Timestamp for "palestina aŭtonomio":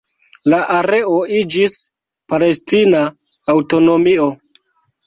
2.35-4.33